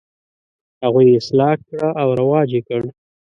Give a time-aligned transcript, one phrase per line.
[0.83, 2.81] هغوی یې اصلاح کړه او رواج یې کړ.